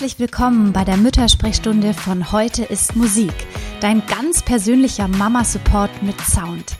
[0.00, 3.34] Herzlich willkommen bei der Müttersprechstunde von Heute ist Musik,
[3.82, 6.78] dein ganz persönlicher Mama-Support mit Sound.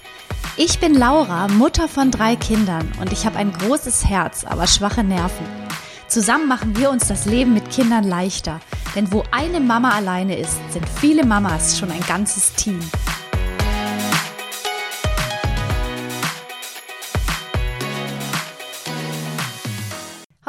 [0.56, 5.04] Ich bin Laura, Mutter von drei Kindern und ich habe ein großes Herz, aber schwache
[5.04, 5.44] Nerven.
[6.08, 8.58] Zusammen machen wir uns das Leben mit Kindern leichter,
[8.96, 12.80] denn wo eine Mama alleine ist, sind viele Mamas schon ein ganzes Team.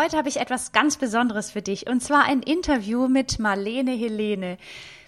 [0.02, 4.58] Heute habe ich etwas ganz Besonderes für dich und zwar ein Interview mit Marlene Helene.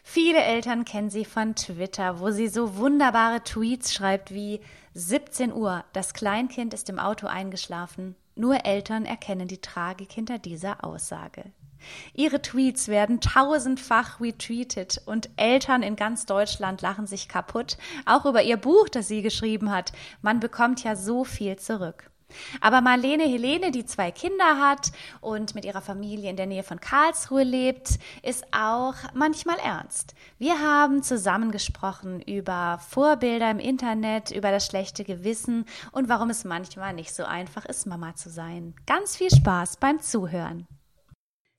[0.03, 4.61] Viele Eltern kennen sie von Twitter, wo sie so wunderbare Tweets schreibt wie
[4.93, 8.15] 17 Uhr, das Kleinkind ist im Auto eingeschlafen.
[8.35, 11.45] Nur Eltern erkennen die Tragik hinter dieser Aussage.
[12.13, 18.43] Ihre Tweets werden tausendfach retweetet und Eltern in ganz Deutschland lachen sich kaputt, auch über
[18.43, 19.91] ihr Buch, das sie geschrieben hat.
[20.21, 22.12] Man bekommt ja so viel zurück.
[22.61, 26.79] Aber Marlene Helene, die zwei Kinder hat und mit ihrer Familie in der Nähe von
[26.79, 30.15] Karlsruhe lebt, ist auch manchmal ernst.
[30.40, 36.43] Wir haben zusammen gesprochen über Vorbilder im Internet, über das schlechte Gewissen und warum es
[36.43, 38.73] manchmal nicht so einfach ist, Mama zu sein.
[38.85, 40.68] Ganz viel Spaß beim Zuhören.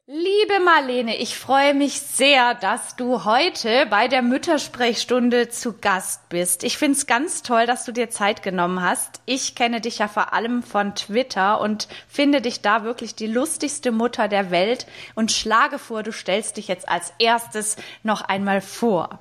[0.07, 6.63] Liebe Marlene, ich freue mich sehr, dass du heute bei der Müttersprechstunde zu Gast bist.
[6.63, 9.23] Ich finde es ganz toll, dass du dir Zeit genommen hast.
[9.25, 13.93] Ich kenne dich ja vor allem von Twitter und finde dich da wirklich die lustigste
[13.93, 19.21] Mutter der Welt und schlage vor, du stellst dich jetzt als erstes noch einmal vor.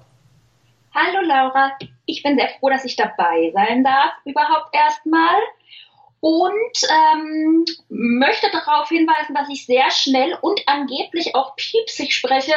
[0.94, 1.72] Hallo Laura,
[2.06, 5.40] ich bin sehr froh, dass ich dabei sein darf, überhaupt erstmal
[6.24, 12.54] und ähm, möchte darauf hinweisen, dass ich sehr schnell und angeblich auch piepsig spreche,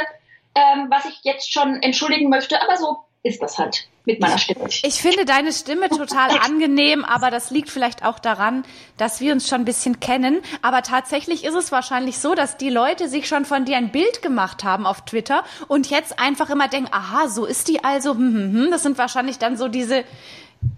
[0.54, 4.68] ähm, was ich jetzt schon entschuldigen möchte, aber so ist das halt mit meiner Stimme.
[4.68, 8.64] Ich finde deine Stimme total angenehm, aber das liegt vielleicht auch daran,
[8.98, 10.42] dass wir uns schon ein bisschen kennen.
[10.62, 14.22] Aber tatsächlich ist es wahrscheinlich so, dass die Leute sich schon von dir ein Bild
[14.22, 18.12] gemacht haben auf Twitter und jetzt einfach immer denken, aha, so ist die also.
[18.12, 18.70] Hm, hm, hm.
[18.70, 20.04] Das sind wahrscheinlich dann so diese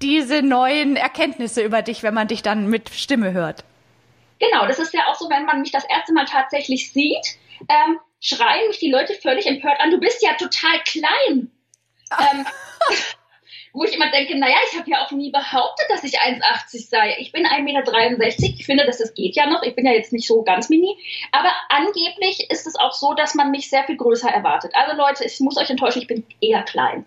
[0.00, 3.64] diese neuen Erkenntnisse über dich, wenn man dich dann mit Stimme hört.
[4.38, 7.38] Genau, das ist ja auch so, wenn man mich das erste Mal tatsächlich sieht,
[7.68, 11.50] ähm, schreien mich die Leute völlig empört an, du bist ja total klein.
[12.18, 12.46] ähm,
[13.72, 17.16] wo ich immer denke, naja, ich habe ja auch nie behauptet, dass ich 1,80 sei.
[17.18, 18.26] Ich bin 1,63 Meter.
[18.26, 19.62] Ich finde, dass es geht ja noch.
[19.62, 20.96] Ich bin ja jetzt nicht so ganz mini.
[21.32, 24.72] Aber angeblich ist es auch so, dass man mich sehr viel größer erwartet.
[24.74, 27.04] Also Leute, ich muss euch enttäuschen, ich bin eher klein.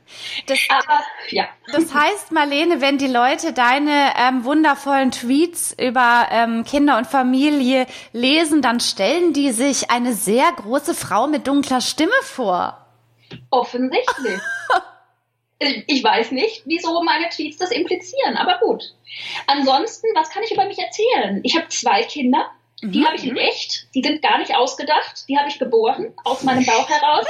[0.47, 1.47] Das, Aber, ja.
[1.71, 7.87] Das heißt, Marlene, wenn die Leute deine ähm, wundervollen Tweets über ähm, Kinder und Familie
[8.13, 12.77] lesen, dann stellen die sich eine sehr große Frau mit dunkler Stimme vor.
[13.49, 14.39] Offensichtlich.
[15.61, 18.95] ich weiß nicht, wieso meine Tweets das implizieren, aber gut.
[19.47, 21.41] Ansonsten, was kann ich über mich erzählen?
[21.43, 22.49] Ich habe zwei Kinder,
[22.81, 23.05] die mhm.
[23.05, 26.65] habe ich in echt, die sind gar nicht ausgedacht, die habe ich geboren, aus meinem
[26.65, 27.25] Bauch heraus.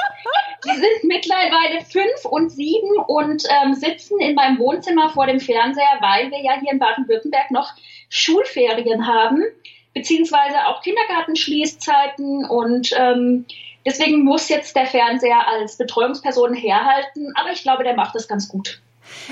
[0.63, 5.97] Die sind mittlerweile fünf und sieben und ähm, sitzen in meinem Wohnzimmer vor dem Fernseher,
[5.99, 7.73] weil wir ja hier in Baden-Württemberg noch
[8.09, 9.43] Schulferien haben,
[9.93, 13.45] beziehungsweise auch Kindergartenschließzeiten und ähm,
[13.85, 18.47] Deswegen muss jetzt der Fernseher als Betreuungsperson herhalten, aber ich glaube, der macht das ganz
[18.47, 18.81] gut.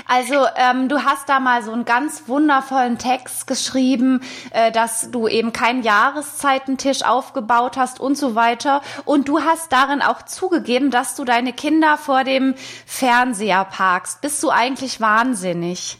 [0.06, 4.22] Also ähm, du hast da mal so einen ganz wundervollen Text geschrieben,
[4.52, 8.82] äh, dass du eben keinen Jahreszeitentisch aufgebaut hast und so weiter.
[9.04, 12.54] Und du hast darin auch zugegeben, dass du deine Kinder vor dem
[12.86, 14.20] Fernseher parkst.
[14.20, 15.98] Bist du eigentlich wahnsinnig?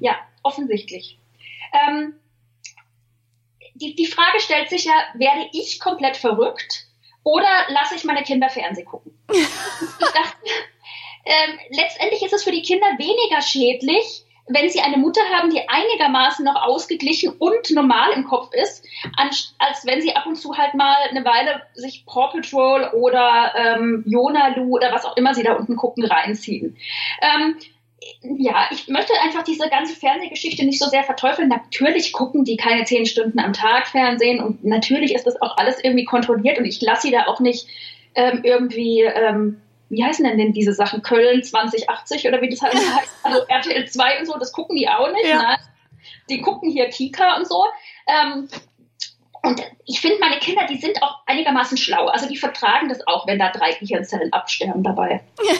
[0.00, 1.18] Ja, offensichtlich.
[1.72, 2.14] Ähm,
[3.74, 6.85] die, die Frage stellt sich ja, werde ich komplett verrückt?
[7.26, 9.10] Oder lasse ich meine Kinder Fernsehen gucken?
[9.28, 10.36] dachte,
[11.24, 15.68] ähm, letztendlich ist es für die Kinder weniger schädlich, wenn sie eine Mutter haben, die
[15.68, 18.86] einigermaßen noch ausgeglichen und normal im Kopf ist,
[19.16, 24.04] als wenn sie ab und zu halt mal eine Weile sich Paw Patrol oder ähm,
[24.06, 26.76] Jonalu oder was auch immer sie da unten gucken reinziehen.
[27.20, 27.56] Ähm,
[28.38, 31.48] ja, ich möchte einfach diese ganze Fernsehgeschichte nicht so sehr verteufeln.
[31.48, 35.82] Natürlich gucken die keine zehn Stunden am Tag Fernsehen und natürlich ist das auch alles
[35.82, 37.66] irgendwie kontrolliert und ich lasse sie da auch nicht
[38.14, 41.02] ähm, irgendwie, ähm, wie heißen denn denn diese Sachen?
[41.02, 42.76] Köln 2080 oder wie das heißt?
[43.22, 45.28] Also RTL 2 und so, das gucken die auch nicht.
[45.28, 45.38] Ja.
[45.38, 45.56] Ne?
[46.30, 47.64] Die gucken hier Kika und so.
[48.06, 48.48] Ähm,
[49.46, 52.08] und ich finde, meine Kinder, die sind auch einigermaßen schlau.
[52.08, 55.22] Also die vertragen das auch, wenn da drei Gehirnzellen absterben dabei.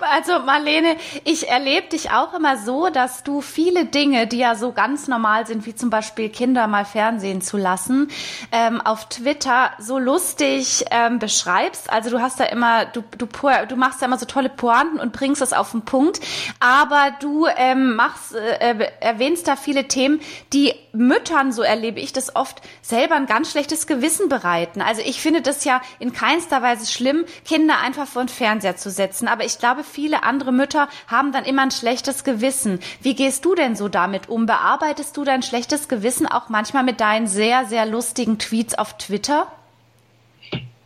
[0.00, 4.72] Also Marlene, ich erlebe dich auch immer so, dass du viele Dinge, die ja so
[4.72, 8.10] ganz normal sind, wie zum Beispiel Kinder mal Fernsehen zu lassen,
[8.50, 11.90] ähm, auf Twitter so lustig ähm, beschreibst.
[11.90, 13.26] Also du hast da immer, du, du,
[13.68, 16.20] du machst da immer so tolle Pointen und bringst das auf den Punkt.
[16.58, 20.20] Aber du ähm, machst, äh, erwähnst da viele Themen,
[20.52, 24.82] die Müttern, so erlebe ich das oft, selber ein ganz schlechtes Gewissen bereiten.
[24.82, 28.90] Also ich finde das ja in keinster Weise schlimm, Kinder einfach vor den Fernseher zu
[28.90, 29.28] setzen.
[29.28, 32.80] Aber ich glaube, viele andere Mütter haben dann immer ein schlechtes Gewissen.
[33.00, 34.46] Wie gehst du denn so damit um?
[34.46, 39.50] Bearbeitest du dein schlechtes Gewissen auch manchmal mit deinen sehr, sehr lustigen Tweets auf Twitter?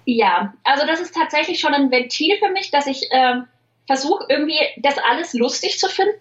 [0.04, 3.40] Ja, also das ist tatsächlich schon ein Ventil für mich, dass ich äh,
[3.86, 6.12] versuche irgendwie das alles lustig zu finden.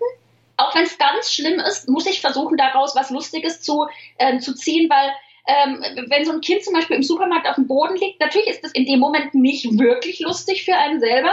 [0.57, 3.87] Auch wenn es ganz schlimm ist, muss ich versuchen, daraus was Lustiges zu,
[4.17, 5.11] äh, zu ziehen, weil
[5.47, 8.63] ähm, wenn so ein Kind zum Beispiel im Supermarkt auf dem Boden liegt, natürlich ist
[8.63, 11.31] das in dem Moment nicht wirklich lustig für einen selber,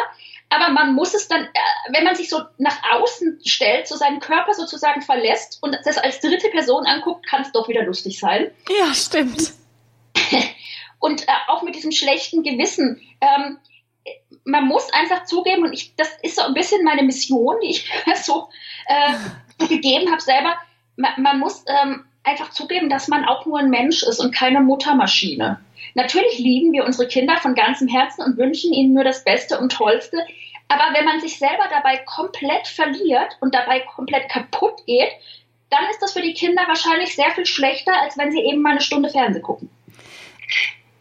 [0.50, 4.20] aber man muss es dann, äh, wenn man sich so nach außen stellt, so seinen
[4.20, 8.50] Körper sozusagen verlässt und das als dritte Person anguckt, kann es doch wieder lustig sein.
[8.68, 9.52] Ja, stimmt.
[10.98, 13.00] und äh, auch mit diesem schlechten Gewissen.
[13.20, 13.58] Ähm,
[14.44, 17.90] man muss einfach zugeben, und ich, das ist so ein bisschen meine Mission, die ich
[18.22, 18.48] so
[18.86, 20.56] äh, gegeben habe selber.
[20.96, 24.60] Man, man muss ähm, einfach zugeben, dass man auch nur ein Mensch ist und keine
[24.60, 25.60] Muttermaschine.
[25.94, 29.72] Natürlich lieben wir unsere Kinder von ganzem Herzen und wünschen ihnen nur das Beste und
[29.72, 30.18] Tollste.
[30.68, 35.10] Aber wenn man sich selber dabei komplett verliert und dabei komplett kaputt geht,
[35.68, 38.70] dann ist das für die Kinder wahrscheinlich sehr viel schlechter, als wenn sie eben mal
[38.70, 39.70] eine Stunde Fernsehen gucken.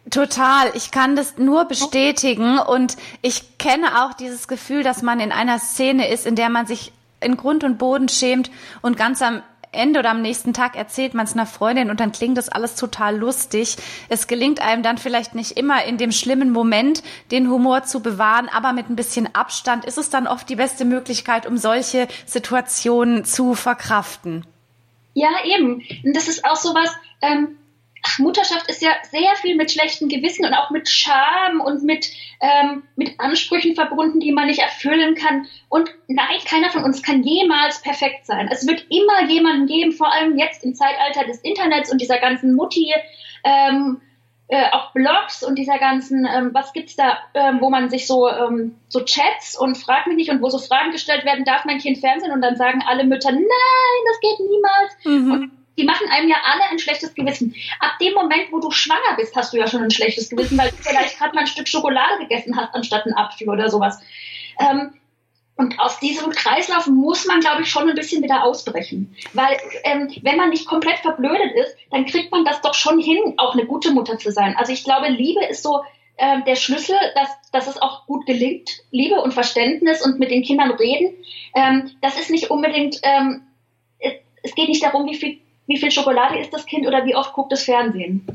[0.10, 5.32] Total, ich kann das nur bestätigen und ich kenne auch dieses Gefühl, dass man in
[5.32, 6.92] einer Szene ist, in der man sich
[7.22, 8.52] in Grund und Boden schämt
[8.82, 9.42] und ganz am
[9.74, 12.76] Ende oder am nächsten Tag erzählt man es einer Freundin und dann klingt das alles
[12.76, 13.78] total lustig.
[14.10, 18.50] Es gelingt einem dann vielleicht nicht immer in dem schlimmen Moment den Humor zu bewahren,
[18.50, 23.24] aber mit ein bisschen Abstand ist es dann oft die beste Möglichkeit, um solche Situationen
[23.24, 24.46] zu verkraften.
[25.14, 25.82] Ja, eben.
[26.04, 26.90] Und das ist auch sowas,
[27.22, 27.58] ähm,
[28.18, 32.84] Mutterschaft ist ja sehr viel mit schlechtem Gewissen und auch mit Scham und mit, ähm,
[32.96, 35.48] mit Ansprüchen verbunden, die man nicht erfüllen kann.
[35.70, 38.50] Und nein, keiner von uns kann jemals perfekt sein.
[38.52, 42.56] Es wird immer jemanden geben, vor allem jetzt im Zeitalter des Internets und dieser ganzen
[42.56, 42.94] Mutti,
[43.44, 44.02] ähm,
[44.48, 48.28] äh, auch Blogs und dieser ganzen, ähm, was gibt's da, ähm, wo man sich so,
[48.28, 51.78] ähm, so Chats und fragt mich nicht und wo so Fragen gestellt werden, darf mein
[51.78, 53.48] Kind Fernsehen und dann sagen alle Mütter, nein,
[54.06, 55.06] das geht niemals.
[55.06, 55.32] Mhm.
[55.32, 57.56] Und die machen einem ja alle ein schlechtes Gewissen.
[57.80, 60.70] Ab dem Moment, wo du schwanger bist, hast du ja schon ein schlechtes Gewissen, weil
[60.70, 64.00] du vielleicht gerade mal ein Stück Schokolade gegessen hast, anstatt einen Apfel oder sowas.
[64.60, 64.94] Ähm,
[65.56, 69.16] und aus diesem Kreislauf muss man, glaube ich, schon ein bisschen wieder ausbrechen.
[69.34, 73.36] Weil ähm, wenn man nicht komplett verblödet ist, dann kriegt man das doch schon hin,
[73.38, 74.56] auch eine gute Mutter zu sein.
[74.58, 75.84] Also ich glaube, Liebe ist so
[76.18, 78.72] ähm, der Schlüssel, dass, dass es auch gut gelingt.
[78.90, 81.14] Liebe und Verständnis und mit den Kindern reden.
[81.54, 83.44] Ähm, das ist nicht unbedingt, ähm,
[84.44, 85.42] es geht nicht darum, wie viel
[85.72, 88.26] wie viel Schokolade isst das Kind oder wie oft guckt es Fernsehen.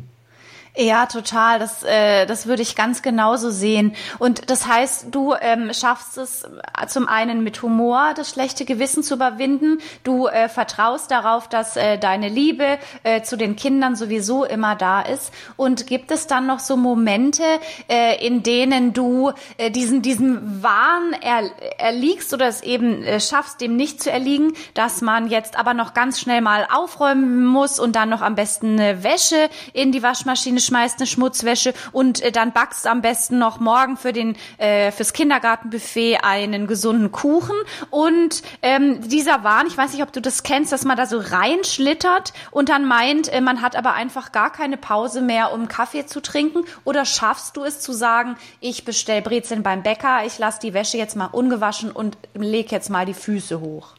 [0.78, 1.58] Ja, total.
[1.58, 3.94] Das, äh, das würde ich ganz genauso sehen.
[4.18, 6.46] Und das heißt, du ähm, schaffst es
[6.88, 9.78] zum einen mit Humor, das schlechte Gewissen zu überwinden.
[10.04, 15.00] Du äh, vertraust darauf, dass äh, deine Liebe äh, zu den Kindern sowieso immer da
[15.00, 15.32] ist.
[15.56, 17.42] Und gibt es dann noch so Momente,
[17.88, 23.62] äh, in denen du äh, diesen, diesen Wahn er, erliegst oder es eben äh, schaffst,
[23.62, 27.96] dem nicht zu erliegen, dass man jetzt aber noch ganz schnell mal aufräumen muss und
[27.96, 32.52] dann noch am besten eine Wäsche in die Waschmaschine schmeißt eine Schmutzwäsche und äh, dann
[32.52, 37.56] backst am besten noch morgen für den äh, fürs Kindergartenbuffet einen gesunden Kuchen
[37.90, 41.18] und ähm, dieser Wahn, ich weiß nicht, ob du das kennst, dass man da so
[41.18, 46.06] reinschlittert und dann meint, äh, man hat aber einfach gar keine Pause mehr, um Kaffee
[46.06, 50.60] zu trinken oder schaffst du es zu sagen, ich bestell Brezeln beim Bäcker, ich lasse
[50.60, 53.94] die Wäsche jetzt mal ungewaschen und leg jetzt mal die Füße hoch?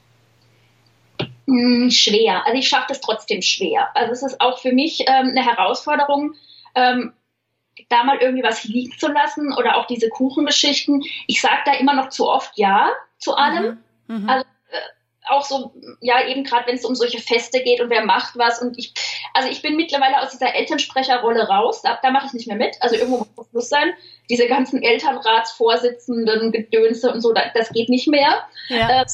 [1.48, 2.46] Hm, schwer.
[2.46, 3.90] Also ich schaffe das trotzdem schwer.
[3.96, 6.36] Also es ist auch für mich ähm, eine Herausforderung,
[6.76, 7.14] ähm,
[7.90, 11.04] da mal irgendwie was liegen zu lassen oder auch diese Kuchengeschichten.
[11.28, 13.84] Ich sage da immer noch zu oft Ja zu allem.
[14.08, 14.24] Mhm.
[14.24, 14.30] Mhm.
[14.30, 18.06] Also äh, auch so, ja, eben gerade wenn es um solche Feste geht und wer
[18.06, 18.62] macht was.
[18.62, 18.94] Und ich,
[19.34, 22.78] also ich bin mittlerweile aus dieser Elternsprecherrolle raus, da, da mache ich nicht mehr mit.
[22.80, 23.94] Also irgendwo muss Schluss sein.
[24.30, 28.44] Diese ganzen Elternratsvorsitzenden, Gedönse und so, da, das geht nicht mehr.
[28.70, 29.02] Ja.
[29.02, 29.06] Äh,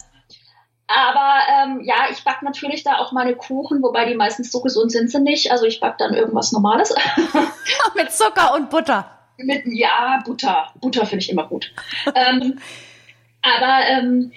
[0.88, 4.92] aber ähm, ja, ich back natürlich da auch meine Kuchen, wobei die meistens so gesund
[4.92, 5.52] sind sie nicht.
[5.52, 6.94] Also ich back dann irgendwas Normales.
[7.96, 9.10] Mit Zucker und Butter.
[9.38, 10.72] Mit, ja, Butter.
[10.82, 11.74] Butter finde ich immer gut.
[12.16, 12.60] ähm,
[13.42, 14.32] aber ähm,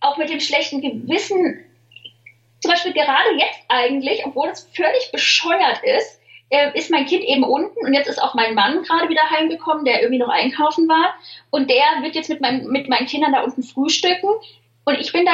[0.00, 1.64] auch mit dem schlechten Gewissen,
[2.60, 7.42] zum Beispiel gerade jetzt eigentlich, obwohl es völlig bescheuert ist, äh, ist mein Kind eben
[7.42, 11.14] unten und jetzt ist auch mein Mann gerade wieder heimgekommen, der irgendwie noch einkaufen war.
[11.50, 14.28] Und der wird jetzt mit, mein, mit meinen Kindern da unten frühstücken.
[14.86, 15.32] Und ich bin da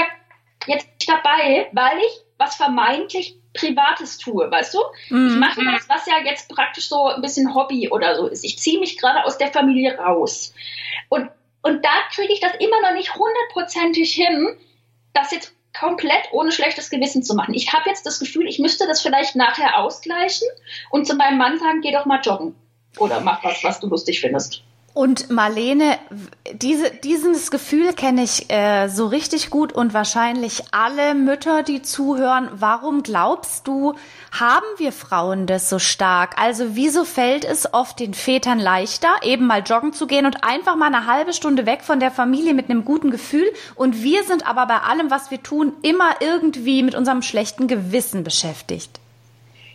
[0.66, 4.78] jetzt dabei, weil ich was vermeintlich Privates tue, weißt du?
[5.10, 5.28] Mhm.
[5.28, 8.44] Ich mache das, was ja jetzt praktisch so ein bisschen Hobby oder so ist.
[8.44, 10.54] Ich ziehe mich gerade aus der Familie raus.
[11.08, 11.30] Und,
[11.62, 14.56] und da kriege ich das immer noch nicht hundertprozentig hin,
[15.12, 17.54] dass jetzt komplett ohne schlechtes Gewissen zu machen.
[17.54, 20.48] Ich habe jetzt das Gefühl, ich müsste das vielleicht nachher ausgleichen
[20.90, 22.54] und zu meinem Mann sagen, geh doch mal joggen
[22.98, 24.62] oder mach was, was du lustig findest.
[24.94, 25.98] Und Marlene,
[26.52, 32.50] diese, dieses Gefühl kenne ich äh, so richtig gut und wahrscheinlich alle Mütter, die zuhören.
[32.52, 33.94] Warum glaubst du,
[34.38, 36.38] haben wir Frauen das so stark?
[36.38, 40.76] Also wieso fällt es oft den Vätern leichter, eben mal joggen zu gehen und einfach
[40.76, 43.50] mal eine halbe Stunde weg von der Familie mit einem guten Gefühl?
[43.74, 48.24] Und wir sind aber bei allem, was wir tun, immer irgendwie mit unserem schlechten Gewissen
[48.24, 49.00] beschäftigt.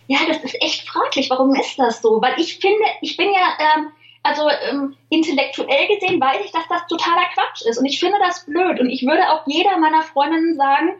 [0.06, 1.28] Ja, das ist echt fraglich.
[1.28, 2.22] Warum ist das so?
[2.22, 3.88] Weil ich finde, ich bin ja ähm,
[4.28, 7.78] also ähm, intellektuell gesehen weiß ich, dass das totaler Quatsch ist.
[7.78, 8.78] Und ich finde das blöd.
[8.80, 10.96] Und ich würde auch jeder meiner Freundinnen sagen,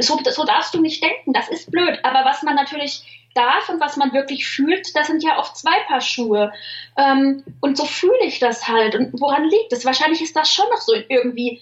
[0.00, 1.98] so, so darfst du nicht denken, das ist blöd.
[2.02, 3.02] Aber was man natürlich
[3.34, 6.52] darf und was man wirklich fühlt, das sind ja oft zwei Paar Schuhe.
[6.96, 8.94] Ähm, und so fühle ich das halt.
[8.94, 9.84] Und woran liegt es?
[9.84, 11.60] Wahrscheinlich ist das schon noch so irgendwie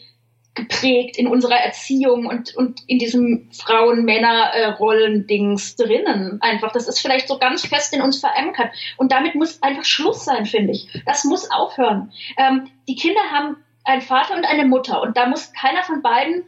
[0.59, 6.43] geprägt in unserer Erziehung und, und in diesem Frauen-Männer-Rollen-Dings drinnen.
[6.43, 8.73] Einfach, das ist vielleicht so ganz fest in uns verankert.
[8.97, 10.89] Und damit muss einfach Schluss sein, finde ich.
[11.07, 12.13] Das muss aufhören.
[12.37, 16.45] Ähm, die Kinder haben einen Vater und eine Mutter und da muss keiner von beiden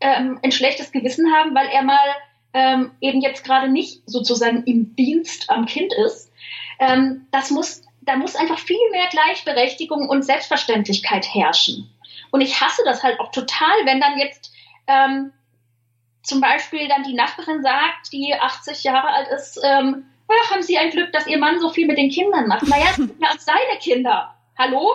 [0.00, 2.14] ähm, ein schlechtes Gewissen haben, weil er mal
[2.52, 6.30] ähm, eben jetzt gerade nicht sozusagen im Dienst am Kind ist.
[6.78, 11.90] Ähm, das muss, da muss einfach viel mehr Gleichberechtigung und Selbstverständlichkeit herrschen.
[12.30, 14.52] Und ich hasse das halt auch total, wenn dann jetzt
[14.86, 15.32] ähm,
[16.22, 20.78] zum Beispiel dann die Nachbarin sagt, die 80 Jahre alt ist, ähm, ach, haben Sie
[20.78, 22.66] ein Glück, dass Ihr Mann so viel mit den Kindern macht.
[22.66, 24.34] Naja, es sind ja auch seine Kinder.
[24.58, 24.92] Hallo?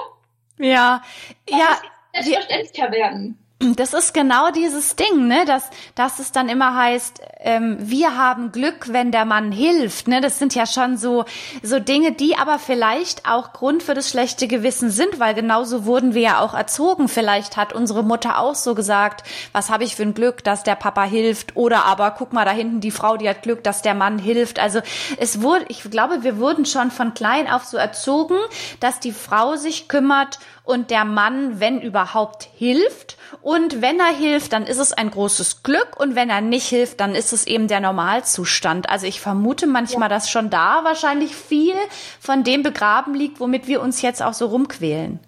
[0.57, 1.01] Ja,
[1.45, 1.79] das ja.
[2.13, 3.37] Selbstverständlicher werden.
[3.61, 5.63] Das ist genau dieses Ding, ne, dass,
[5.93, 10.39] dass es dann immer heißt, ähm, wir haben Glück, wenn der Mann hilft, ne, das
[10.39, 11.25] sind ja schon so,
[11.61, 16.13] so Dinge, die aber vielleicht auch Grund für das schlechte Gewissen sind, weil genauso wurden
[16.13, 17.09] wir ja auch erzogen.
[17.09, 20.75] Vielleicht hat unsere Mutter auch so gesagt, was habe ich für ein Glück, dass der
[20.75, 23.93] Papa hilft, oder aber guck mal da hinten die Frau, die hat Glück, dass der
[23.93, 24.57] Mann hilft.
[24.57, 24.79] Also
[25.17, 28.37] es wurde, ich glaube, wir wurden schon von klein auf so erzogen,
[28.79, 30.39] dass die Frau sich kümmert
[30.69, 33.17] und der Mann, wenn überhaupt, hilft.
[33.41, 35.99] Und wenn er hilft, dann ist es ein großes Glück.
[35.99, 38.87] Und wenn er nicht hilft, dann ist es eben der Normalzustand.
[38.87, 40.15] Also ich vermute manchmal, ja.
[40.15, 41.73] dass schon da wahrscheinlich viel
[42.19, 45.19] von dem begraben liegt, womit wir uns jetzt auch so rumquälen.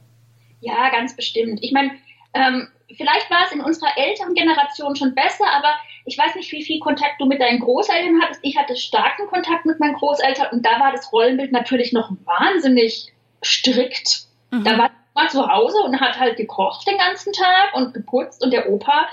[0.59, 1.57] Ja, ganz bestimmt.
[1.63, 1.89] Ich meine,
[2.35, 5.73] ähm, vielleicht war es in unserer Elterngeneration schon besser, aber
[6.05, 8.41] ich weiß nicht, wie viel Kontakt du mit deinen Großeltern hattest.
[8.43, 13.11] Ich hatte starken Kontakt mit meinen Großeltern und da war das Rollenbild natürlich noch wahnsinnig
[13.43, 14.27] strikt.
[14.51, 14.65] Mhm.
[14.65, 18.51] Da war war zu Hause und hat halt gekocht den ganzen Tag und geputzt und
[18.51, 19.07] der Opa,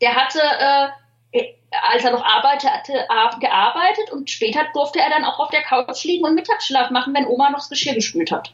[0.00, 0.88] der hatte, äh,
[1.90, 3.06] als er noch arbeitete,
[3.40, 7.26] gearbeitet und später durfte er dann auch auf der Couch liegen und Mittagsschlaf machen, wenn
[7.26, 8.52] Oma noch das Geschirr gespült hat.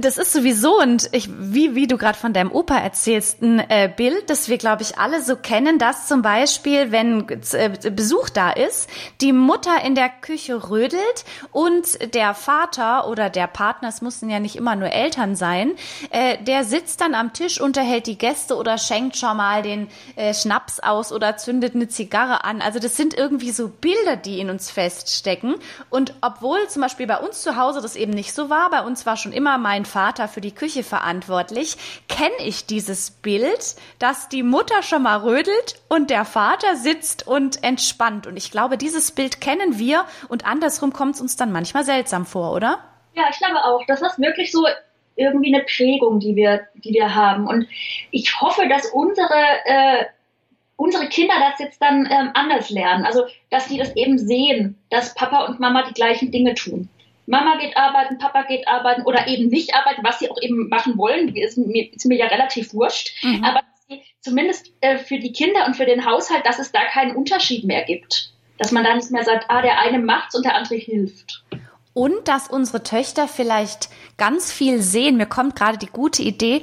[0.00, 3.92] Das ist sowieso und ich, wie, wie du gerade von deinem Opa erzählst, ein äh,
[3.94, 8.50] Bild, das wir, glaube ich, alle so kennen, dass zum Beispiel, wenn äh, Besuch da
[8.50, 8.88] ist,
[9.20, 14.38] die Mutter in der Küche rödelt und der Vater oder der Partner, es mussten ja
[14.38, 15.72] nicht immer nur Eltern sein,
[16.10, 20.32] äh, der sitzt dann am Tisch, unterhält die Gäste oder schenkt schon mal den äh,
[20.32, 22.62] Schnaps aus oder zündet eine Zigarre an.
[22.62, 25.56] Also das sind irgendwie so Bilder, die in uns feststecken.
[25.90, 29.07] Und obwohl zum Beispiel bei uns zu Hause das eben nicht so war, bei uns
[29.08, 34.42] war schon immer mein Vater für die Küche verantwortlich, kenne ich dieses Bild, dass die
[34.42, 38.26] Mutter schon mal rödelt und der Vater sitzt und entspannt.
[38.26, 42.26] Und ich glaube, dieses Bild kennen wir und andersrum kommt es uns dann manchmal seltsam
[42.26, 42.80] vor, oder?
[43.14, 43.82] Ja, ich glaube auch.
[43.86, 44.66] Das ist wirklich so
[45.16, 47.46] irgendwie eine Prägung, die wir, die wir haben.
[47.46, 47.66] Und
[48.10, 50.04] ich hoffe, dass unsere äh,
[50.76, 53.04] unsere Kinder das jetzt dann ähm, anders lernen.
[53.04, 56.90] Also, dass die das eben sehen, dass Papa und Mama die gleichen Dinge tun.
[57.28, 60.96] Mama geht arbeiten, Papa geht arbeiten oder eben nicht arbeiten, was sie auch eben machen
[60.96, 63.22] wollen, ist mir, ist mir ja relativ wurscht.
[63.22, 63.44] Mhm.
[63.44, 63.60] Aber
[64.20, 67.84] zumindest äh, für die Kinder und für den Haushalt, dass es da keinen Unterschied mehr
[67.84, 68.32] gibt.
[68.56, 71.44] Dass man da nicht mehr sagt, ah, der eine macht's und der andere hilft.
[71.92, 75.16] Und dass unsere Töchter vielleicht ganz viel sehen.
[75.16, 76.62] Mir kommt gerade die gute Idee,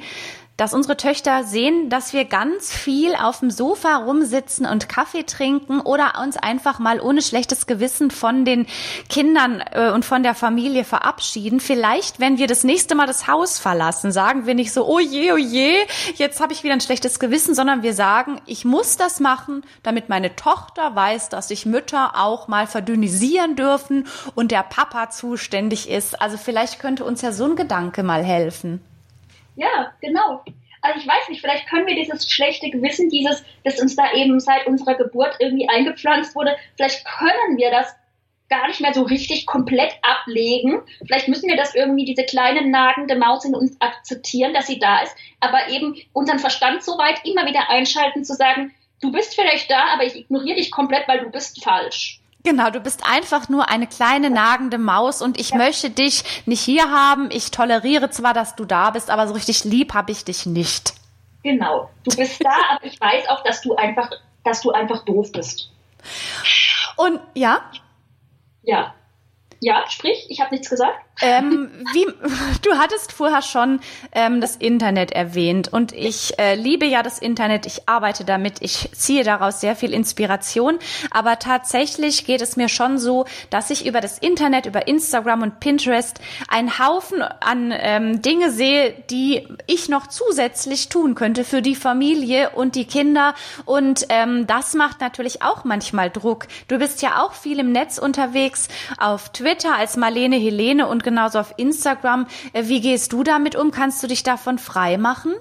[0.56, 5.80] dass unsere Töchter sehen, dass wir ganz viel auf dem Sofa rumsitzen und Kaffee trinken
[5.80, 8.66] oder uns einfach mal ohne schlechtes Gewissen von den
[9.08, 11.60] Kindern äh, und von der Familie verabschieden.
[11.60, 15.32] Vielleicht, wenn wir das nächste Mal das Haus verlassen, sagen wir nicht so, oh je,
[15.32, 15.76] oh je,
[16.14, 20.08] jetzt habe ich wieder ein schlechtes Gewissen, sondern wir sagen, ich muss das machen, damit
[20.08, 26.20] meine Tochter weiß, dass sich Mütter auch mal verdünnisieren dürfen und der Papa zuständig ist.
[26.20, 28.80] Also vielleicht könnte uns ja so ein Gedanke mal helfen.
[29.56, 30.44] Ja, genau.
[30.82, 34.38] Also ich weiß nicht, vielleicht können wir dieses schlechte Gewissen, dieses, das uns da eben
[34.38, 37.96] seit unserer Geburt irgendwie eingepflanzt wurde, vielleicht können wir das
[38.48, 40.82] gar nicht mehr so richtig komplett ablegen.
[41.04, 45.00] Vielleicht müssen wir das irgendwie, diese kleine nagende Maus in uns akzeptieren, dass sie da
[45.02, 49.70] ist, aber eben unseren Verstand so weit immer wieder einschalten, zu sagen, du bist vielleicht
[49.70, 52.20] da, aber ich ignoriere dich komplett, weil du bist falsch.
[52.46, 55.56] Genau, du bist einfach nur eine kleine nagende Maus und ich ja.
[55.56, 57.28] möchte dich nicht hier haben.
[57.32, 60.94] Ich toleriere zwar, dass du da bist, aber so richtig lieb habe ich dich nicht.
[61.42, 64.12] Genau, du bist da, aber ich weiß auch, dass du einfach,
[64.44, 65.72] dass du einfach doof bist.
[66.96, 67.62] Und ja?
[68.62, 68.94] Ja.
[69.60, 71.00] Ja, sprich, ich habe nichts gesagt.
[71.22, 72.04] Ähm, wie,
[72.62, 73.80] du hattest vorher schon
[74.12, 78.90] ähm, das Internet erwähnt und ich äh, liebe ja das Internet, ich arbeite damit, ich
[78.92, 80.78] ziehe daraus sehr viel Inspiration,
[81.10, 85.60] aber tatsächlich geht es mir schon so, dass ich über das Internet, über Instagram und
[85.60, 91.76] Pinterest einen Haufen an ähm, Dinge sehe, die ich noch zusätzlich tun könnte für die
[91.76, 93.34] Familie und die Kinder.
[93.64, 96.46] Und ähm, das macht natürlich auch manchmal Druck.
[96.68, 101.38] Du bist ja auch viel im Netz unterwegs, auf Twitter als Marlene Helene und genauso
[101.38, 102.26] auf Instagram.
[102.52, 103.70] Äh, wie gehst du damit um?
[103.70, 105.34] Kannst du dich davon frei machen?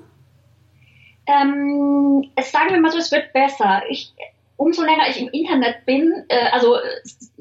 [1.27, 3.81] Ähm, sagen wir mal so, es wird besser.
[3.89, 4.13] Ich,
[4.57, 6.77] umso länger ich im Internet bin, äh, also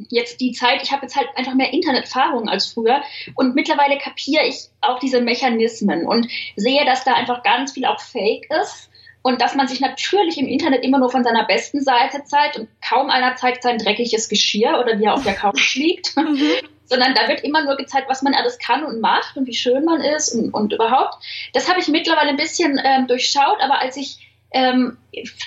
[0.08, 3.02] jetzt die Zeit, ich habe jetzt halt einfach mehr Interneterfahrung als früher
[3.34, 8.00] und mittlerweile kapiere ich auch diese Mechanismen und sehe, dass da einfach ganz viel auch
[8.00, 8.90] Fake ist
[9.24, 12.68] und dass man sich natürlich im Internet immer nur von seiner besten Seite zeigt und
[12.86, 16.14] kaum einer zeigt sein dreckiges Geschirr oder wie er auf der Couch liegt.
[16.24, 16.52] Mhm
[16.86, 19.86] sondern da wird immer nur gezeigt, was man alles kann und macht und wie schön
[19.86, 21.14] man ist und, und überhaupt.
[21.54, 24.18] Das habe ich mittlerweile ein bisschen ähm, durchschaut, aber als ich
[24.52, 24.98] ähm,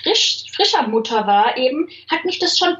[0.02, 2.76] frisch, frischer Mutter war, eben, hat mich das schon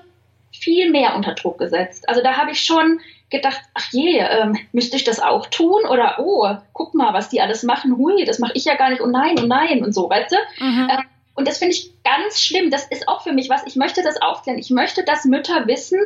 [0.53, 2.09] viel mehr unter Druck gesetzt.
[2.09, 5.85] Also da habe ich schon gedacht, ach je, ähm, müsste ich das auch tun?
[5.89, 9.03] Oder oh, guck mal, was die alles machen, hui, das mache ich ja gar nicht,
[9.03, 10.65] oh nein, oh nein und so, weißt du?
[10.65, 10.89] Mhm.
[10.91, 11.05] Ähm,
[11.35, 12.71] und das finde ich ganz schlimm.
[12.71, 13.65] Das ist auch für mich was.
[13.65, 14.59] Ich möchte das aufklären.
[14.59, 16.01] Ich möchte, dass Mütter wissen,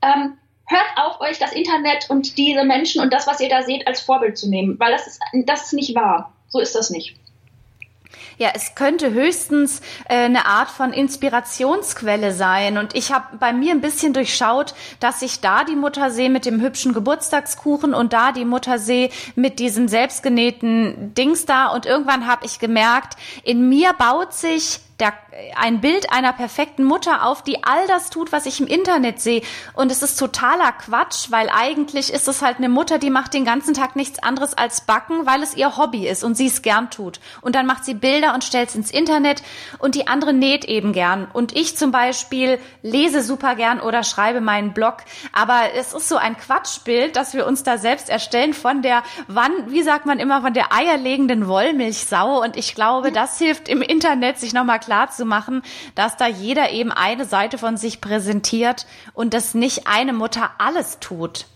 [0.00, 3.86] ähm, hört auf, euch das Internet und diese Menschen und das, was ihr da seht,
[3.86, 6.32] als Vorbild zu nehmen, weil das ist, das ist nicht wahr.
[6.48, 7.16] So ist das nicht.
[8.40, 12.78] Ja, es könnte höchstens äh, eine Art von Inspirationsquelle sein.
[12.78, 16.46] Und ich habe bei mir ein bisschen durchschaut, dass ich da die Mutter sehe mit
[16.46, 21.66] dem hübschen Geburtstagskuchen und da die Mutter sehe mit diesem selbstgenähten Dings da.
[21.66, 25.12] Und irgendwann habe ich gemerkt, in mir baut sich der,
[25.56, 29.42] ein Bild einer perfekten Mutter auf, die all das tut, was ich im Internet sehe.
[29.74, 33.44] Und es ist totaler Quatsch, weil eigentlich ist es halt eine Mutter, die macht den
[33.44, 36.90] ganzen Tag nichts anderes als backen, weil es ihr Hobby ist und sie es gern
[36.90, 37.20] tut.
[37.40, 39.42] Und dann macht sie Bilder und stellt es ins Internet
[39.78, 41.28] und die andere näht eben gern.
[41.32, 44.98] Und ich zum Beispiel lese super gern oder schreibe meinen Blog.
[45.32, 49.52] Aber es ist so ein Quatschbild, dass wir uns da selbst erstellen von der, wann,
[49.68, 52.42] wie sagt man immer, von der eierlegenden Wollmilchsau.
[52.42, 55.62] Und ich glaube, das hilft im Internet, sich nochmal klar zu machen,
[55.94, 60.98] dass da jeder eben eine Seite von sich präsentiert und dass nicht eine Mutter alles
[61.00, 61.46] tut.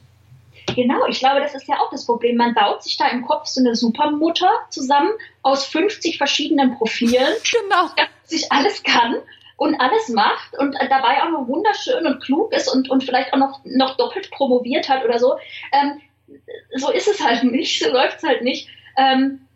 [0.74, 2.36] Genau, ich glaube, das ist ja auch das Problem.
[2.36, 5.10] Man baut sich da im Kopf so eine Supermutter zusammen
[5.42, 7.90] aus 50 verschiedenen Profilen, genau.
[8.30, 9.16] die sich alles kann
[9.56, 13.38] und alles macht und dabei auch noch wunderschön und klug ist und, und vielleicht auch
[13.38, 15.36] noch, noch doppelt promoviert hat oder so.
[15.72, 16.00] Ähm,
[16.76, 18.68] so ist es halt nicht, so läuft es halt nicht.
[18.96, 19.46] Ähm,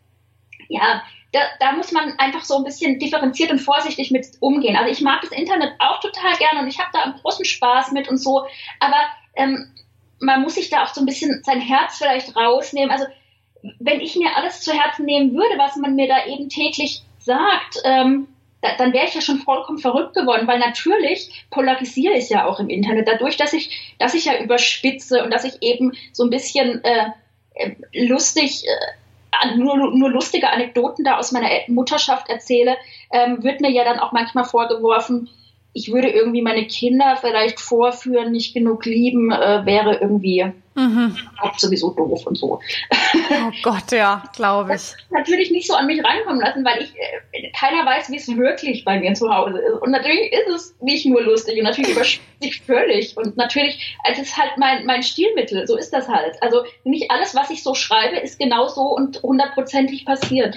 [0.68, 4.76] ja, da, da muss man einfach so ein bisschen differenziert und vorsichtig mit umgehen.
[4.76, 7.92] Also ich mag das Internet auch total gerne und ich habe da einen großen Spaß
[7.92, 8.46] mit und so,
[8.80, 8.96] aber
[9.36, 9.70] ähm,
[10.20, 12.90] man muss sich da auch so ein bisschen sein Herz vielleicht rausnehmen.
[12.90, 13.06] Also
[13.78, 17.78] wenn ich mir alles zu Herzen nehmen würde, was man mir da eben täglich sagt,
[17.84, 18.28] ähm,
[18.60, 22.58] da, dann wäre ich ja schon vollkommen verrückt geworden, weil natürlich polarisiere ich ja auch
[22.58, 26.30] im Internet dadurch, dass ich, dass ich ja überspitze und dass ich eben so ein
[26.30, 27.10] bisschen äh,
[27.54, 28.70] äh lustig äh,
[29.56, 32.76] nur, nur lustige Anekdoten da aus meiner Mutterschaft erzähle,
[33.12, 35.28] ähm, wird mir ja dann auch manchmal vorgeworfen,
[35.72, 41.16] ich würde irgendwie meine Kinder vielleicht vorführen, nicht genug lieben, äh, wäre irgendwie mhm.
[41.56, 42.60] sowieso doof und so.
[43.30, 44.94] Oh Gott, ja, glaube ich.
[45.10, 48.84] natürlich nicht so an mich reinkommen lassen, weil ich, äh, keiner weiß, wie es wirklich
[48.84, 49.82] bei mir zu Hause ist.
[49.82, 53.16] Und natürlich ist es nicht nur lustig und natürlich überspitzt sich völlig.
[53.16, 56.40] Und natürlich, es ist halt mein, mein Stilmittel, so ist das halt.
[56.42, 60.56] Also nicht alles, was ich so schreibe, ist genau so und hundertprozentig passiert.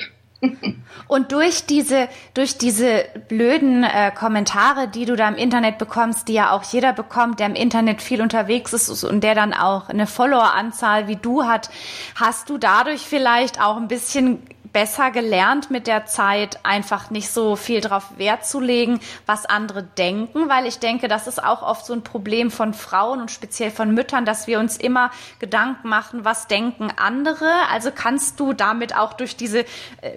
[1.08, 6.34] Und durch diese, durch diese blöden äh, Kommentare, die du da im Internet bekommst, die
[6.34, 10.08] ja auch jeder bekommt, der im Internet viel unterwegs ist und der dann auch eine
[10.08, 11.70] Followeranzahl wie du hat,
[12.16, 14.42] hast du dadurch vielleicht auch ein bisschen
[14.74, 19.84] besser gelernt mit der Zeit, einfach nicht so viel drauf Wert zu legen, was andere
[19.84, 23.72] denken, weil ich denke, das ist auch oft so ein Problem von Frauen und speziell
[23.72, 27.50] von Müttern, dass wir uns immer Gedanken machen, was denken andere.
[27.70, 29.66] Also kannst du damit auch durch diese, äh,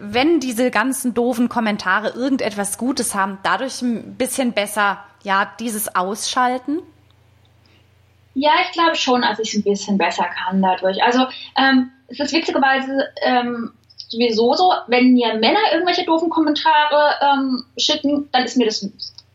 [0.00, 6.80] wenn diese ganzen doofen Kommentare irgendetwas Gutes haben, dadurch ein bisschen besser, ja, dieses ausschalten?
[8.34, 11.02] Ja, ich glaube schon, dass ich es ein bisschen besser kann dadurch.
[11.02, 13.72] Also ähm, es ist witzigerweise ähm,
[14.14, 18.88] sowieso so, wenn mir Männer irgendwelche doofen Kommentare ähm, schicken, dann ist mir das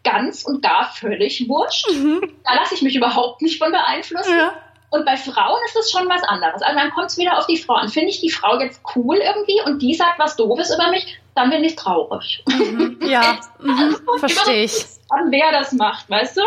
[0.04, 1.90] ganz und gar völlig wurscht.
[1.92, 2.34] Mhm.
[2.44, 4.38] Da lasse ich mich überhaupt nicht von beeinflussen.
[4.38, 4.54] Ja.
[4.92, 6.62] Und bei Frauen ist es schon was anderes.
[6.64, 7.90] Also dann kommt es wieder auf die Frau an.
[7.90, 11.52] Finde ich die Frau jetzt cool irgendwie und die sagt was Doofes über mich, dann
[11.52, 12.44] bin ich traurig.
[12.48, 13.00] Mhm.
[13.08, 13.96] Ja, mhm.
[14.18, 14.86] verstehe ich.
[15.10, 16.42] An wer das macht, weißt du?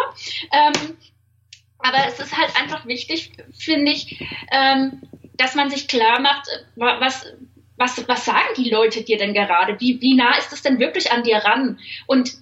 [0.53, 0.97] Ähm,
[1.79, 4.21] aber es ist halt einfach wichtig, finde ich,
[4.53, 5.03] ähm,
[5.35, 7.27] dass man sich klar macht, was,
[7.83, 9.79] was, was sagen die Leute dir denn gerade?
[9.81, 11.79] Wie, wie nah ist es denn wirklich an dir ran?
[12.07, 12.35] Und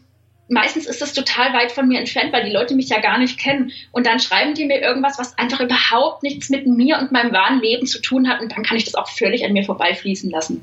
[0.49, 3.39] meistens ist das total weit von mir entfernt, weil die Leute mich ja gar nicht
[3.39, 3.73] kennen.
[3.93, 7.61] Und dann schreiben die mir irgendwas, was einfach überhaupt nichts mit mir und meinem wahren
[7.61, 8.41] Leben zu tun hat.
[8.41, 10.63] Und dann kann ich das auch völlig an mir vorbeifließen lassen.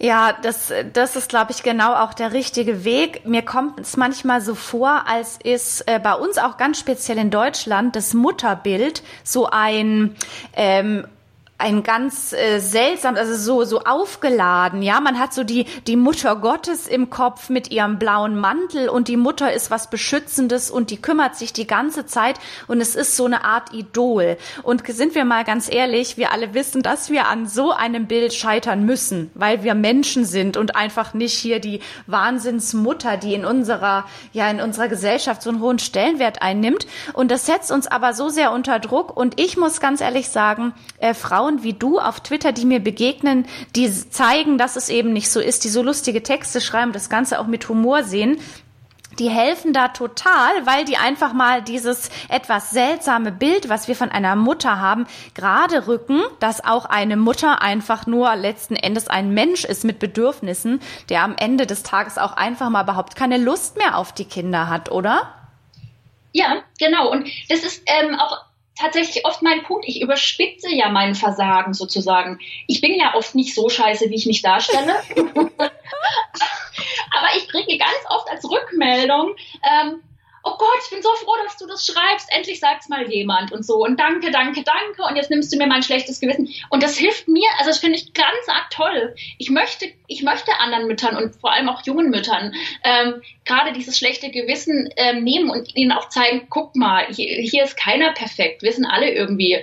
[0.00, 3.26] Ja, das, das ist, glaube ich, genau auch der richtige Weg.
[3.26, 7.30] Mir kommt es manchmal so vor, als ist äh, bei uns auch ganz speziell in
[7.30, 10.14] Deutschland das Mutterbild so ein
[10.54, 11.04] ähm,
[11.58, 16.36] ein ganz äh, seltsam, also so so aufgeladen, ja, man hat so die die Mutter
[16.36, 21.02] Gottes im Kopf mit ihrem blauen Mantel und die Mutter ist was beschützendes und die
[21.02, 24.36] kümmert sich die ganze Zeit und es ist so eine Art Idol.
[24.62, 28.32] Und sind wir mal ganz ehrlich, wir alle wissen, dass wir an so einem Bild
[28.34, 34.04] scheitern müssen, weil wir Menschen sind und einfach nicht hier die Wahnsinnsmutter, die in unserer
[34.32, 36.86] ja in unserer Gesellschaft so einen hohen Stellenwert einnimmt.
[37.14, 39.16] Und das setzt uns aber so sehr unter Druck.
[39.16, 42.80] Und ich muss ganz ehrlich sagen, äh, Frauen Frauen wie du auf Twitter, die mir
[42.80, 47.08] begegnen, die zeigen, dass es eben nicht so ist, die so lustige Texte schreiben, das
[47.08, 48.38] Ganze auch mit Humor sehen,
[49.18, 54.10] die helfen da total, weil die einfach mal dieses etwas seltsame Bild, was wir von
[54.10, 59.64] einer Mutter haben, gerade rücken, dass auch eine Mutter einfach nur letzten Endes ein Mensch
[59.64, 63.96] ist mit Bedürfnissen, der am Ende des Tages auch einfach mal überhaupt keine Lust mehr
[63.96, 65.32] auf die Kinder hat, oder?
[66.32, 67.10] Ja, genau.
[67.10, 68.47] Und das ist ähm, auch
[68.78, 69.86] tatsächlich oft mein Punkt.
[69.86, 72.38] Ich überspitze ja mein Versagen sozusagen.
[72.66, 74.94] Ich bin ja oft nicht so scheiße, wie ich mich darstelle.
[77.18, 80.02] Aber ich kriege ganz oft als Rückmeldung, ähm,
[80.48, 83.64] oh Gott, ich bin so froh, dass du das schreibst, endlich sagt's mal jemand und
[83.64, 83.84] so.
[83.84, 85.02] Und danke, danke, danke.
[85.08, 86.48] Und jetzt nimmst du mir mein schlechtes Gewissen.
[86.70, 89.14] Und das hilft mir, also das finde ich ganz arg toll.
[89.38, 93.98] Ich möchte, ich möchte anderen Müttern und vor allem auch jungen Müttern ähm, gerade dieses
[93.98, 98.62] schlechte Gewissen ähm, nehmen und ihnen auch zeigen, guck mal, hier, hier ist keiner perfekt,
[98.62, 99.58] wir sind alle irgendwie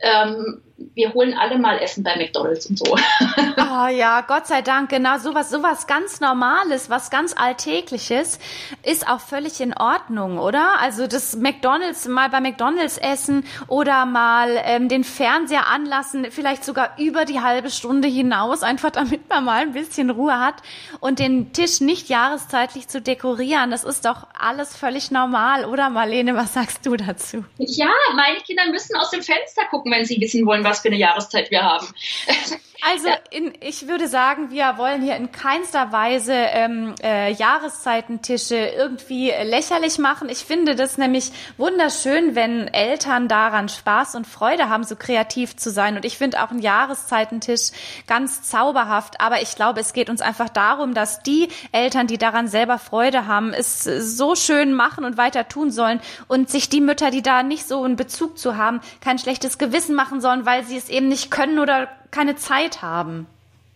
[0.00, 0.62] ähm,
[0.94, 2.94] wir holen alle mal Essen bei McDonalds und so.
[2.94, 8.38] Oh ja, Gott sei Dank, genau sowas, sowas ganz Normales, was ganz Alltägliches,
[8.84, 10.80] ist auch völlig in Ordnung, oder?
[10.80, 16.96] Also das McDonalds mal bei McDonalds essen oder mal ähm, den Fernseher anlassen, vielleicht sogar
[16.98, 20.62] über die halbe Stunde hinaus, einfach damit man mal ein bisschen Ruhe hat
[21.00, 23.72] und den Tisch nicht jahreszeitlich zu dekorieren.
[23.72, 26.36] Das ist doch alles völlig normal, oder Marlene?
[26.36, 27.44] Was sagst du dazu?
[27.58, 30.98] Ja, meine Kinder müssen aus dem Fenster gucken, wenn sie wissen wollen, was für eine
[30.98, 31.86] Jahreszeit wir haben.
[32.80, 39.32] Also in, ich würde sagen, wir wollen hier in keinster Weise ähm, äh, Jahreszeitentische irgendwie
[39.42, 40.28] lächerlich machen.
[40.28, 45.72] Ich finde das nämlich wunderschön, wenn Eltern daran Spaß und Freude haben, so kreativ zu
[45.72, 45.96] sein.
[45.96, 47.72] Und ich finde auch einen Jahreszeitentisch
[48.06, 49.20] ganz zauberhaft.
[49.20, 53.26] Aber ich glaube, es geht uns einfach darum, dass die Eltern, die daran selber Freude
[53.26, 57.42] haben, es so schön machen und weiter tun sollen und sich die Mütter, die da
[57.42, 61.08] nicht so einen Bezug zu haben, kein schlechtes Gewissen machen sollen, weil sie es eben
[61.08, 63.26] nicht können oder keine Zeit haben.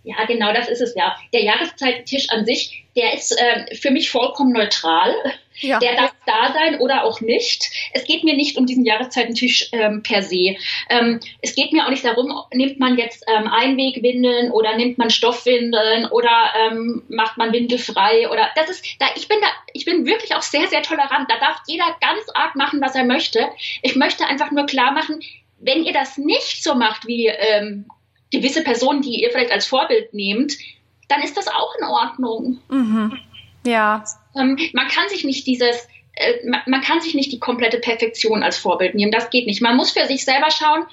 [0.05, 1.17] Ja, genau, das ist es ja.
[1.33, 5.15] Der Jahreszeitentisch an sich, der ist äh, für mich vollkommen neutral.
[5.61, 5.79] Ja.
[5.79, 7.71] Der darf da sein oder auch nicht.
[7.93, 10.57] Es geht mir nicht um diesen Jahreszeitentisch ähm, per se.
[10.89, 15.11] Ähm, es geht mir auch nicht darum, nimmt man jetzt ähm, Einwegwindeln oder nimmt man
[15.11, 19.07] Stoffwindeln oder ähm, macht man windelfrei oder das ist da.
[19.15, 21.31] Ich bin da, ich bin wirklich auch sehr, sehr tolerant.
[21.31, 23.47] Da darf jeder ganz arg machen, was er möchte.
[23.83, 25.21] Ich möchte einfach nur klar machen,
[25.63, 27.87] wenn ihr das nicht so macht wie ähm,
[28.31, 30.55] gewisse Personen, die ihr vielleicht als Vorbild nehmt,
[31.09, 32.59] dann ist das auch in Ordnung.
[32.69, 33.19] Mhm.
[33.65, 34.05] Ja.
[34.37, 38.43] Ähm, man kann sich nicht dieses, äh, man, man, kann sich nicht die komplette Perfektion
[38.43, 39.13] als Vorbild nehmen.
[39.13, 39.63] Das geht nicht.
[39.63, 40.85] Man muss für sich selber schauen,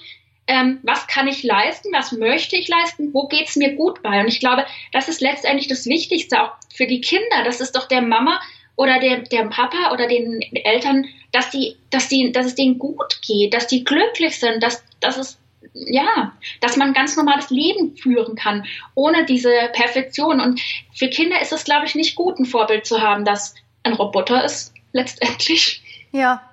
[0.48, 4.20] ähm, was kann ich leisten, was möchte ich leisten, wo geht's mir gut bei.
[4.20, 7.44] Und ich glaube, das ist letztendlich das Wichtigste auch für die Kinder.
[7.44, 8.40] Das ist doch der Mama
[8.80, 13.22] oder der, der Papa oder den Eltern, dass die, dass die, dass es denen gut
[13.22, 15.38] geht, dass die glücklich sind, dass, dass es
[15.74, 18.66] ja, dass man ganz normales Leben führen kann,
[18.96, 20.40] ohne diese Perfektion.
[20.40, 20.62] Und
[20.94, 24.46] für Kinder ist es, glaube ich, nicht gut, ein Vorbild zu haben, das ein Roboter
[24.46, 25.82] ist, letztendlich.
[26.14, 26.49] Ja,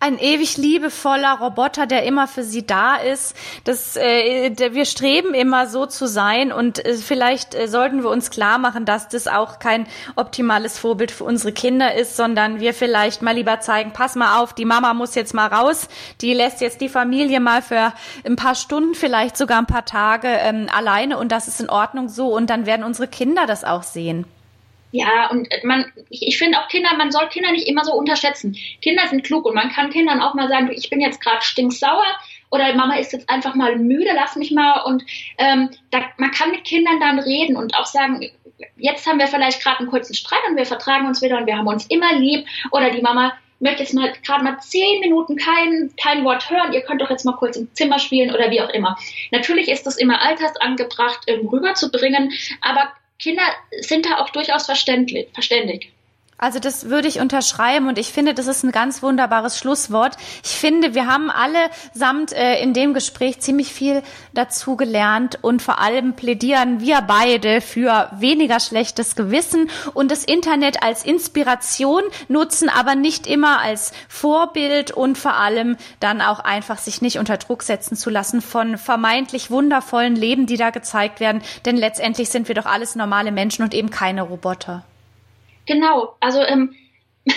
[0.00, 3.36] ein ewig liebevoller Roboter, der immer für sie da ist.
[3.64, 8.30] Das, äh, wir streben immer so zu sein und äh, vielleicht äh, sollten wir uns
[8.30, 9.86] klar machen, dass das auch kein
[10.16, 14.54] optimales Vorbild für unsere Kinder ist, sondern wir vielleicht mal lieber zeigen, pass mal auf,
[14.54, 15.88] die Mama muss jetzt mal raus,
[16.22, 17.92] die lässt jetzt die Familie mal für
[18.24, 22.08] ein paar Stunden, vielleicht sogar ein paar Tage ähm, alleine und das ist in Ordnung
[22.08, 24.24] so und dann werden unsere Kinder das auch sehen.
[24.92, 28.56] Ja, und man, ich, ich finde auch Kinder, man soll Kinder nicht immer so unterschätzen.
[28.82, 31.42] Kinder sind klug und man kann Kindern auch mal sagen, du, ich bin jetzt gerade
[31.42, 32.06] stinksauer
[32.50, 34.80] oder Mama ist jetzt einfach mal müde, lass mich mal.
[34.82, 35.04] Und
[35.38, 38.28] ähm, da, man kann mit Kindern dann reden und auch sagen,
[38.76, 41.56] jetzt haben wir vielleicht gerade einen kurzen Streit und wir vertragen uns wieder und wir
[41.56, 42.46] haben uns immer lieb.
[42.72, 46.80] Oder die Mama möchte jetzt mal gerade mal zehn Minuten kein, kein Wort hören, ihr
[46.80, 48.96] könnt doch jetzt mal kurz im Zimmer spielen oder wie auch immer.
[49.30, 52.90] Natürlich ist das immer altersangebracht ähm, rüberzubringen, aber
[53.20, 53.42] Kinder
[53.80, 55.28] sind da auch durchaus verständlich.
[55.32, 55.92] verständig.
[56.40, 60.16] Also das würde ich unterschreiben und ich finde, das ist ein ganz wunderbares Schlusswort.
[60.42, 61.58] Ich finde, wir haben alle
[61.92, 67.60] samt äh, in dem Gespräch ziemlich viel dazu gelernt und vor allem plädieren wir beide
[67.60, 74.92] für weniger schlechtes Gewissen und das Internet als Inspiration nutzen, aber nicht immer als Vorbild
[74.92, 79.50] und vor allem dann auch einfach sich nicht unter Druck setzen zu lassen von vermeintlich
[79.50, 81.42] wundervollen Leben, die da gezeigt werden.
[81.66, 84.84] Denn letztendlich sind wir doch alles normale Menschen und eben keine Roboter.
[85.70, 86.74] Genau, also ähm,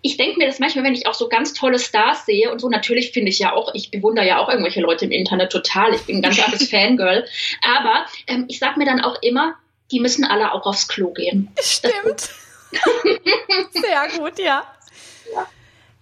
[0.00, 2.68] ich denke mir das manchmal, wenn ich auch so ganz tolle Stars sehe und so,
[2.68, 6.02] natürlich finde ich ja auch, ich bewundere ja auch irgendwelche Leute im Internet total, ich
[6.02, 7.26] bin ein ganz arges Fangirl,
[7.62, 9.56] aber ähm, ich sage mir dann auch immer,
[9.90, 11.50] die müssen alle auch aufs Klo gehen.
[11.60, 12.30] Stimmt.
[13.72, 14.64] Sehr gut, ja.
[15.34, 15.48] ja.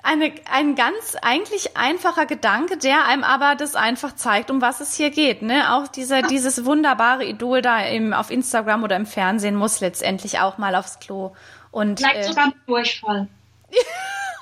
[0.09, 4.95] Eine, ein ganz eigentlich einfacher Gedanke, der einem aber das einfach zeigt, um was es
[4.95, 5.43] hier geht.
[5.43, 5.75] Ne?
[5.75, 10.59] Auch dieser, dieses wunderbare Idol da im, auf Instagram oder im Fernsehen muss letztendlich auch
[10.59, 11.35] mal aufs Klo.
[11.73, 13.29] Und, Vielleicht äh, sogar Durchfall.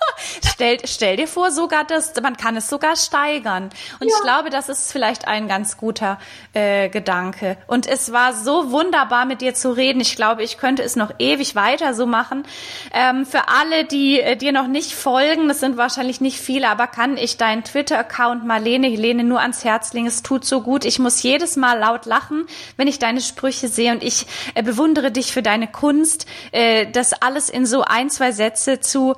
[0.53, 3.71] stell, stell dir vor, sogar das, man kann es sogar steigern.
[4.01, 4.15] Und ja.
[4.17, 6.19] ich glaube, das ist vielleicht ein ganz guter
[6.53, 7.57] äh, Gedanke.
[7.67, 10.01] Und es war so wunderbar, mit dir zu reden.
[10.01, 12.45] Ich glaube, ich könnte es noch ewig weiter so machen.
[12.93, 16.87] Ähm, für alle, die äh, dir noch nicht folgen, das sind wahrscheinlich nicht viele, aber
[16.87, 20.07] kann ich deinen Twitter-Account Marlene Helene nur ans Herz legen.
[20.07, 20.85] Es tut so gut.
[20.85, 23.93] Ich muss jedes Mal laut lachen, wenn ich deine Sprüche sehe.
[23.93, 28.33] Und ich äh, bewundere dich für deine Kunst, äh, das alles in so ein, zwei
[28.33, 29.15] Sätze zu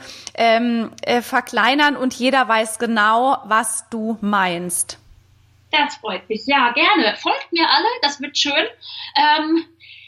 [0.84, 4.98] ähm, äh, verkleinern und jeder weiß genau, was du meinst.
[5.70, 6.46] Das freut mich.
[6.46, 7.16] Ja, gerne.
[7.16, 8.52] Folgt mir alle, das wird schön.
[9.16, 9.64] Ähm,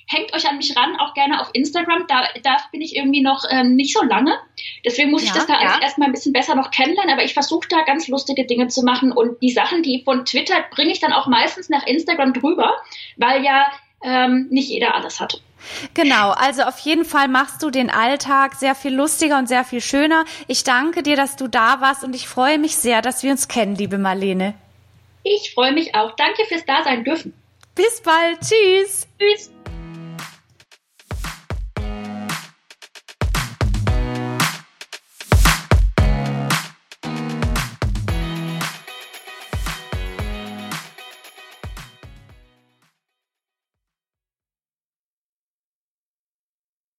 [0.07, 2.07] hängt euch an mich ran, auch gerne auf Instagram.
[2.09, 4.38] Da, da bin ich irgendwie noch ähm, nicht so lange.
[4.85, 5.81] Deswegen muss ja, ich das da ja.
[5.81, 7.12] erstmal ein bisschen besser noch kennenlernen.
[7.12, 9.12] Aber ich versuche da ganz lustige Dinge zu machen.
[9.12, 12.74] Und die Sachen, die von Twitter bringe ich dann auch meistens nach Instagram drüber,
[13.16, 13.70] weil ja
[14.02, 15.40] ähm, nicht jeder alles hat.
[15.94, 19.80] Genau, also auf jeden Fall machst du den Alltag sehr viel lustiger und sehr viel
[19.80, 20.24] schöner.
[20.46, 23.48] Ich danke dir, dass du da warst und ich freue mich sehr, dass wir uns
[23.48, 24.54] kennen, liebe Marlene.
[25.24, 26.14] Ich freue mich auch.
[26.16, 27.34] Danke fürs Dasein dürfen.
[27.74, 28.40] Bis bald.
[28.40, 29.06] Tschüss.
[29.18, 29.50] Tschüss.